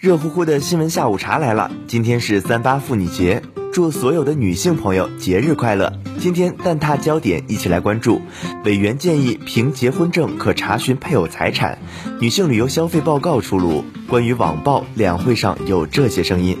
[0.00, 5.92] 热乎乎的新闻下午茶来了，今天是三八妇女节，祝所有的女性朋友节日快乐。
[6.18, 8.22] 今天蛋挞焦点一起来关注，
[8.64, 11.78] 委员建议凭结婚证可查询配偶财产，
[12.18, 13.84] 女性旅游消费报告出炉。
[14.08, 16.56] 关于网暴，两会上有这些声音。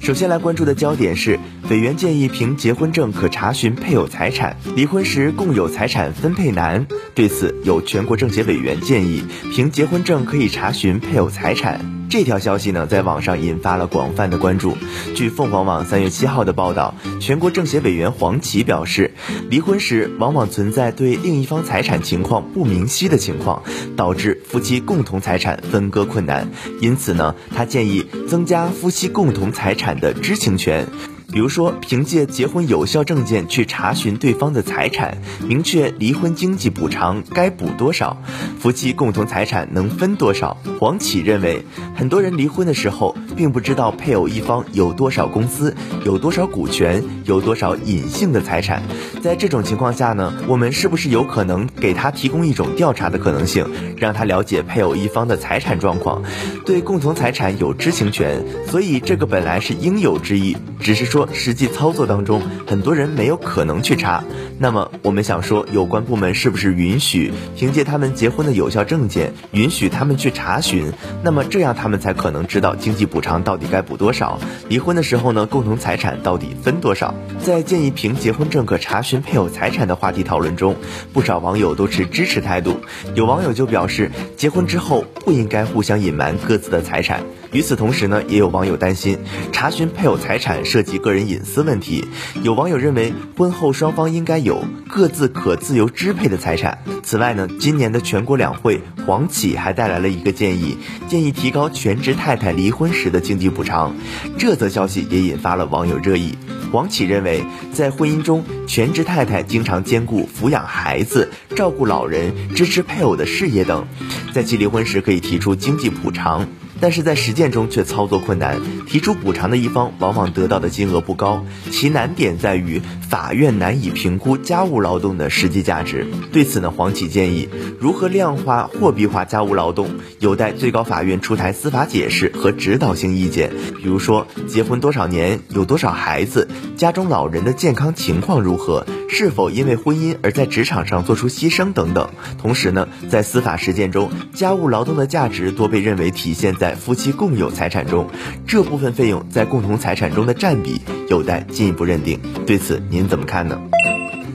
[0.00, 6.86] 首先来关注的焦点是，委员建议凭结婚证可查询配偶财产，离婚时共有财产分配难。
[7.14, 9.22] 对此，有全国政协委员建议，
[9.54, 12.01] 凭结婚证可以查询配偶财产。
[12.12, 14.76] 这条消息呢，在网上引发了广泛的关注。
[15.14, 19.14] 据凤凰网三月七号的报道，全国政协委员黄奇表示，
[19.48, 23.62] 离婚时往往存在对另一方财产情况不明晰的情况，
[23.96, 26.50] 导致夫妻共同财产分割困难。
[26.82, 30.86] 因此呢，他建议增加夫妻共同财产的知情权。
[31.32, 35.16] 比如说，凭借结婚有效证件去查询对方的财产，
[35.48, 38.18] 明确离婚经济补偿该补多少，
[38.60, 40.58] 夫妻共同财产能分多少。
[40.78, 41.64] 黄启认为，
[41.96, 48.82] 很多人离婚的时候并不知道配偶一方有多少公司、有多少股权、有多少隐性的财产。
[49.20, 53.66] 在这种情况下呢，我们是不是有可能给他提供一种调查的可能性，
[53.96, 56.22] 让他了解配偶一方的财产状况，
[56.64, 58.44] 对共同财产有知情权？
[58.68, 61.28] 所以这个本来是应有之义，只是说。
[61.32, 64.22] 实际操作当中，很多人没有可能去查。
[64.58, 70.92] 那么，我们想说，有关部门是不是允许凭借他们结婚的有效证件，允许他们去查询？
[71.22, 74.38] 那么这样他们才可能知道经济补偿到底该补多少？
[74.68, 77.14] 离婚的时候呢，共同财产到底分多少？
[77.40, 80.76] 在建议凭结婚证可查询配偶财产的话题讨论中，
[81.14, 82.80] 不少网友都持支持态度。
[83.14, 87.22] 有网友就表示，结婚之后不应该互相隐瞒各自的财产。
[87.52, 89.18] 与此同时呢，也有网友担心
[89.52, 92.06] 查询配偶财产涉及个人隐私问题。
[92.42, 96.78] 有网友认为，婚后双方应该有各自可自由支配的财产。
[97.02, 103.94] 此外呢，今年的全国两会，黄启还带来了一个建议，建议提高全职太太离婚时的经济补偿。
[104.38, 106.38] 这则消息也引发了网友热议。
[106.72, 113.86] 黄启认为，在婚姻中，全职太太经常兼顾抚养孩子、照顾老人、支持配偶的事业等，
[114.32, 116.48] 在其离婚时可以提出经济补偿。
[116.82, 126.08] 但是在实践中却操作困难，提出补偿的一方往往得到的金额不高，其难点在于法院难以评估家务劳动的实际价值。
[126.32, 127.48] 对此呢，黄启建议
[127.78, 133.52] 如何量化货币化家务劳动，有待最高法院出台司法解释和指导性意见。
[133.80, 142.08] 比如说，结婚多少年，有多少孩子，家中老人的健康情况如何，是否因为婚姻而在职场上做出牺牲等等。
[142.38, 146.74] 同时呢，在司法实践中，家务劳动的价值多被认为体现在。
[146.74, 148.08] 夫妻共有财产中，
[148.46, 150.80] 这部分费用在共同财产中的占比
[151.10, 152.18] 有待进一步认定。
[152.46, 153.60] 对此您怎么看呢？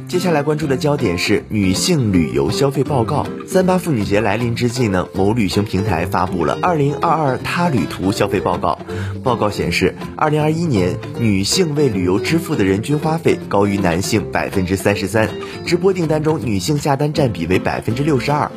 [0.07, 3.25] 接下来关注的焦点是女性旅游消费报告。
[3.45, 8.79] 三八妇女节来临之际呢，某旅行平台发布了二零二二他旅途消费报告。
[9.22, 15.29] 报告显示，二零二一年女性为旅游支付的人均花费高于男性百分之三十三，
[15.66, 18.50] 直播订单中女性下单占比为百分之六十二。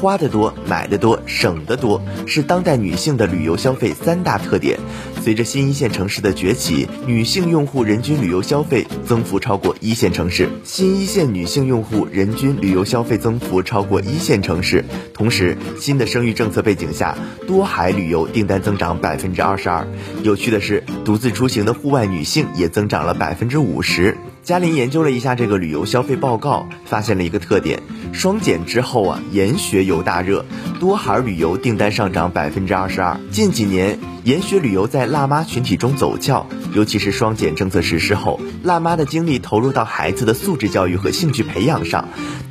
[0.00, 4.78] 花的多，买的多，省的多，是当代女性的旅游消费三大特点。
[5.22, 10.48] 随着新一线城市的崛起，女性用户人均旅游消费增幅超过一线城市。
[10.62, 14.84] 新一线女性用户人均旅游消费增幅超过一线城市。
[15.12, 17.16] 同时，新的生育政策背景下，
[17.46, 19.88] 多海旅游订单增长百分之二十二。
[20.22, 24.16] 有趣的是，独自出行的户外女性也增长了百分之五十。
[24.46, 30.44] 嘉林研究了一下这个旅游消费报告，发现了一个特点：双减之后啊，研学游大热，
[30.78, 33.18] 多孩旅游订单上涨百分之二十二。
[33.32, 42.08] 近几年，研学旅游在辣妈群体中走俏，尤其是双减政策实施后，辣妈的精力投入到孩子的素质教育和兴趣培养上。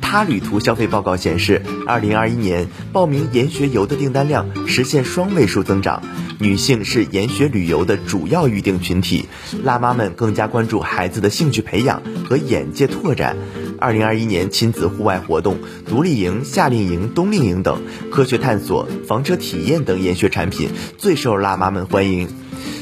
[0.08, 6.00] 他旅途消费报告显示，二零二一年报名研学游的订单量实现双位数增长。
[6.38, 9.28] 女性是研学旅游的主要预定群体，
[9.64, 13.36] 辣妈们更加关注孩子的兴趣培养和眼界拓展。
[13.80, 22.28] 二零二一年亲子户外活动、独立营、夏令营、冬令营等科学探索、房车体验等研学产品最受辣妈们欢迎。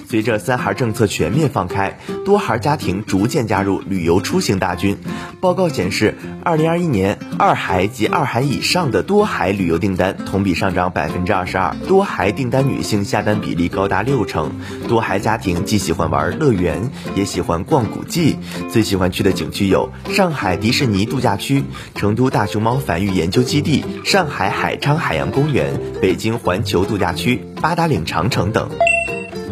[0.09, 4.99] 随着三孩政策全面放开，多孩家庭逐渐加入旅游出行大军。
[5.41, 14.53] 报告显示，二零二一年二孩及二孩以上的多孩旅游订单同比上涨百分之二十二，多孩订单女性下单比例高达六成。
[14.89, 18.37] 多孩家庭既喜欢玩乐园，也喜欢逛古迹，
[18.71, 28.69] 最喜欢去的景区有上海迪士尼度假区、成都大熊猫繁育研究基地、上海海昌海洋公园、北京环球度假区、八达岭长城等。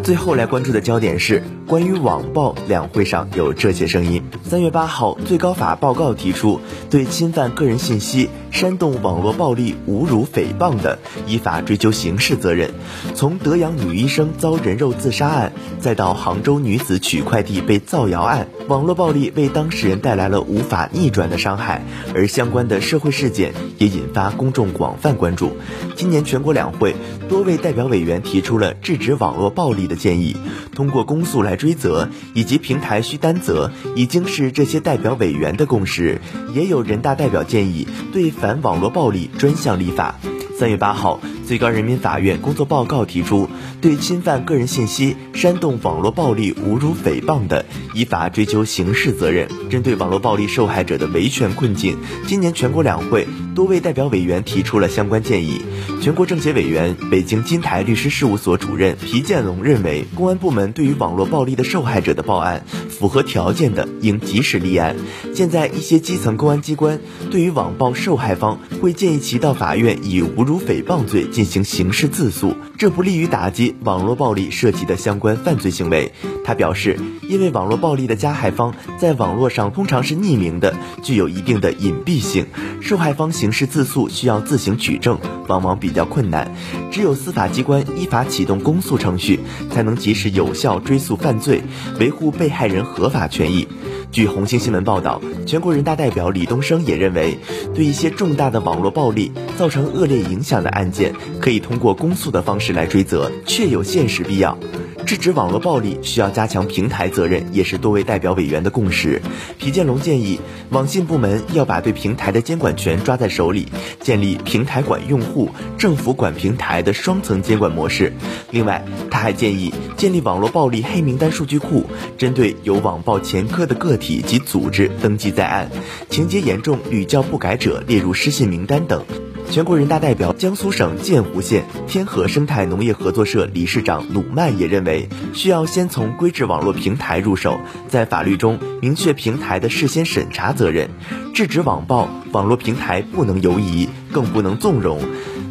[0.02, 1.42] 最后来关注的焦点是。
[1.72, 4.22] 关于网暴，两会上有这些声音。
[4.42, 6.60] 三月八号，最高法报告提出，
[6.90, 12.72] 对侵犯个人信息、煽动网络暴力、侮辱、诽谤的，依法追究刑事责任。
[13.14, 21.82] 从德阳女医生遭人肉自杀案，再到杭州女子取快递被造谣案，网络暴力为当事人带来了无法逆转的伤害，
[22.14, 25.52] 而相关的社会事件也引发公众广泛关注。
[25.96, 26.94] 今年全国两会，
[27.30, 30.36] 多位代表委员提出了制止网络暴力的建议，
[30.74, 36.20] 通过公诉来追责，以及平台需担责，已经是这些代表委员的共识。
[36.52, 40.16] 也有人大代表建议对反网络暴力专项立法。
[40.58, 41.20] 三月八号。
[41.46, 43.48] 最高人民法院工作报告提出，
[43.80, 49.48] 对侵犯个人信息、煽动网络暴力、侮辱、诽谤的，依法追究刑事责任。
[49.68, 55.60] 针对网络暴力受害者的维权困境，今年全国两会多位代表委员提出了相关建议。
[56.00, 64.96] 全国政协委员、北京金台律师事务所主任皮建龙认为，公安部门对于网络暴力的受害者的报案，符合条件的应及时立案。
[65.34, 67.00] 现在一些基层公安机关
[67.30, 71.52] 对于网暴受害方，会建议其到法院以侮辱、诽谤罪进。
[71.52, 76.10] 行刑事自诉，这不利于打击网络暴力涉及的相关犯罪行为。
[76.44, 76.98] 他表示，
[77.28, 82.46] 因为网络暴力的加害方在网络上通常是匿名的，具有一定的隐蔽性，
[82.80, 86.52] 受害方刑事自诉需要自行举证，往往比较困难。
[86.90, 89.38] 只有司法机关依法启动公诉程序，
[89.70, 91.62] 才能及时有效追诉犯罪，
[92.00, 93.68] 维护被害人合法权益。
[94.10, 97.38] 据红星新闻报道，全国人大代表李东生也认为，
[97.74, 104.58] 对一些重大的网络暴力造成恶劣影响的案件，可以通过公诉的方式来追责，确有现实必要。
[105.04, 109.20] 制止网络暴力需要加强平台责任，也是多位代表委员的共识。
[109.58, 110.40] 皮建龙建议，
[110.70, 113.66] 网信部门要把对平台的监管权抓在手里，
[114.00, 118.12] 建立平台管用户、政府管平台的双层监管模式。
[118.52, 121.84] 另外，他还建议建立网络暴力黑名单数据库，
[122.16, 125.68] 针对有网暴前科的个体及组织登记在案，
[126.08, 129.04] 情节严重、屡教不改者列入失信名单等。
[129.52, 140.88] 全国人大代表、江苏省建湖县天河生态农业合作社理事长鲁曼也认为，需要先从规制网络平台入手，在法律中明确平台的事先审查责任，
[141.34, 144.98] 制止网暴，网络平台不能游移，更不能纵容，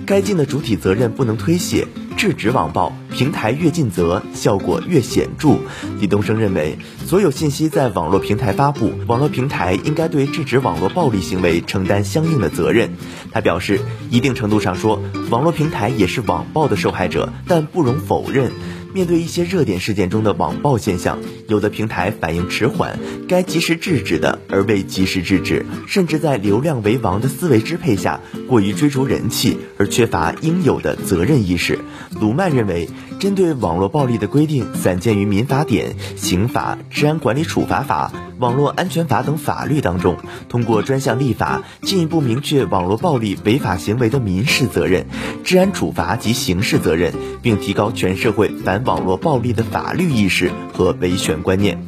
[0.08, 1.88] 该尽的主体责任不能推卸。
[2.22, 5.56] 制止网暴，平台越尽责，效果越显著。
[6.00, 6.78] 李东生认为，
[7.08, 12.92] 所有信息在网络平台发布，网络平台应该对制止网络暴力行为承担相应的责任。
[13.32, 13.80] 他表示，
[14.12, 15.02] 一定程度上说，
[15.32, 18.52] 网络平台也是网暴的受害者，但不容否认。
[18.94, 31.80] 面对一些热点事件中的网暴现象，有的平台反应迟缓，该及时制止的而未及时制止，甚至在流量为王的思维支配下，过于追逐人气而缺乏应有的责任意识。
[32.20, 32.90] 鲁曼认为，
[33.22, 38.12] 针对网络暴力的规定散见于民法典、刑法、治安管理处罚法。
[38.40, 40.18] 网络安全法等法律当中，
[40.50, 45.06] 通过专项立法，进一步明确网络暴力违法行为的民事责任、
[45.44, 47.14] 治安处罚及刑事责任，
[47.44, 51.80] 并提高全社会反网络暴力的法律意识和维权观念。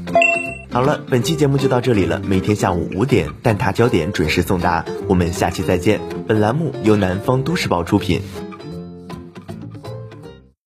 [0.70, 2.22] 好了，本期节目就到这里了。
[2.24, 4.86] 每天下午五点，蛋挞焦点准时送达。
[5.08, 6.00] 我们下期再见。
[6.28, 8.22] 本栏目由南方都市报出品。